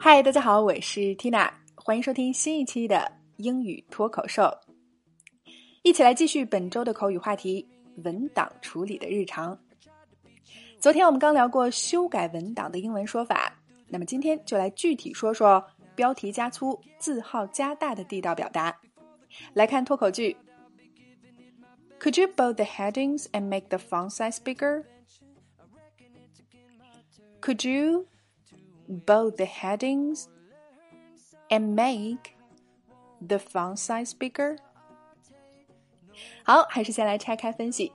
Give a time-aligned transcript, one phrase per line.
[0.00, 4.48] 嗨，大家好，我是 Tina，欢迎收听新一期的英语脱口秀。
[5.82, 7.68] 一起来继续本周的口语话题——
[8.04, 9.58] 文档处理的日常。
[10.78, 13.52] 昨天我们刚聊过修改文档的英文说法，
[13.88, 15.62] 那么今天就来具体说说
[15.96, 18.74] 标题加粗、字号加大的地道表达。
[19.52, 20.36] 来看脱口剧
[21.98, 24.84] ：Could you bold the headings and make the font size bigger?
[27.40, 28.06] Could you
[28.88, 30.24] bold the headings
[31.48, 32.32] and make
[33.26, 34.58] the font size bigger?
[36.42, 37.92] 好，还是先来拆开分析。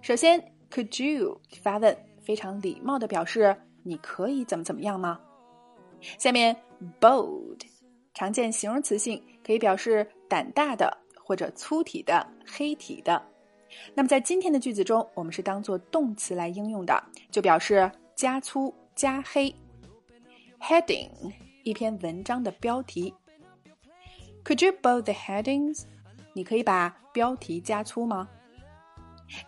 [0.00, 5.20] 首先，Could you 发问，非常礼貌的表示你可以怎么怎么样吗？
[6.18, 6.56] 下面
[7.00, 7.60] ，bold
[8.14, 13.20] 常见形容词性，可以表示胆大的或者粗体的、黑体的。
[13.94, 19.54] 那么在今天的句子中，我们是当做动词来应用的，就表示加粗、加黑。
[20.68, 21.32] Heading
[21.64, 23.14] 一篇文章的标题。
[24.44, 25.84] Could you bold the headings？
[26.34, 28.28] 你可以把标题加粗吗？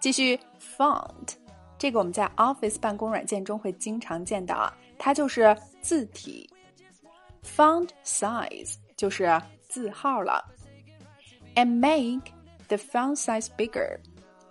[0.01, 1.35] 继续，font
[1.77, 6.49] 这个我们在 Office 办公软件中会经常见到啊，它就是字体。
[7.45, 10.43] Font size 就是字号了。
[11.55, 12.33] And make
[12.69, 13.99] the font size bigger，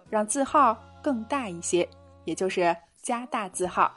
[0.07, 1.89] 让字号更大一些，
[2.25, 3.91] 也就是加大字号。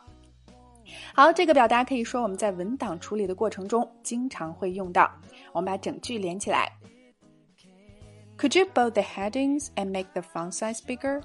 [1.13, 5.11] 好，这个表达可以说我们在文档处理的过程中经常会用到。
[5.51, 6.71] 我们把整句连起来。
[8.37, 11.21] Could you bold the headings and make the font size bigger?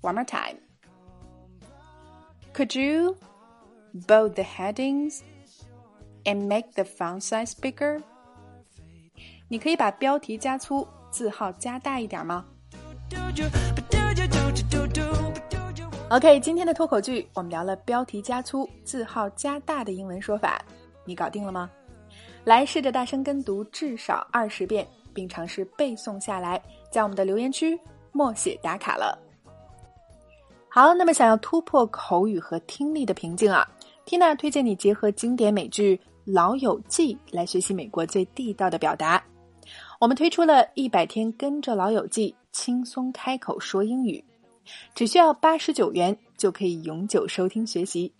[0.00, 0.56] One more time.
[2.52, 3.16] Could you
[3.92, 5.20] bold the headings
[6.24, 8.02] and make the font size bigger?
[9.48, 12.44] 你可以把标题加粗，字号加大一点吗
[16.09, 20.63] ？OK，今天的脱口剧我们聊了标题加粗、字号加大的英文说法，
[21.03, 21.69] 你搞定了吗？
[22.45, 27.77] 来试着大声跟读至少二十遍，并尝试背诵下来，在我们的留言区
[28.13, 29.19] 默写打卡了。
[30.69, 33.67] 好，那么想要突破口语和听力的瓶颈啊
[34.05, 39.21] ，Tina 推荐你结合经典美剧《老友记》来学习美国最地道的表达。
[39.99, 44.23] 我们推出了一百天跟着老友记轻松开口说英语。
[44.93, 48.13] 只需要八十九元就可以永久收听学习，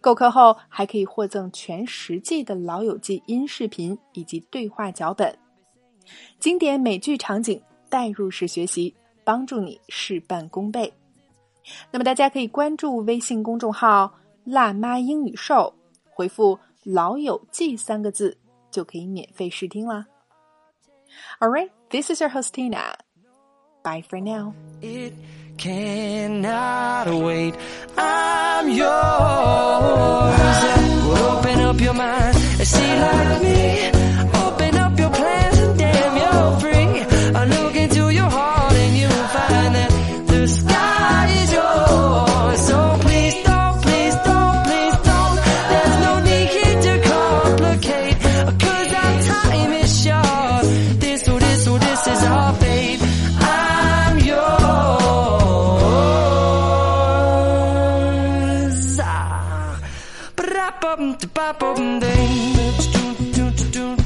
[0.00, 5.36] 购课后还可以获赠全十季的《老友记》音视频以及对话脚本，
[6.38, 8.94] 经典美剧场景代入式学习，
[9.24, 10.92] 帮助你事半功倍。
[11.90, 14.12] 那么大家可以关注微信公众号
[14.44, 15.72] “辣妈英语秀”，
[16.10, 18.36] 回复“老友记”三个字
[18.70, 20.06] 就可以免费试听啦。
[21.40, 23.03] All right, this is your host Tina.
[23.84, 24.54] Bye for now.
[24.80, 25.12] It
[25.58, 27.54] cannot wait.
[27.98, 28.90] I'm yours.
[31.20, 32.23] Open up your mind
[60.84, 64.03] bum, da ba bum, ding.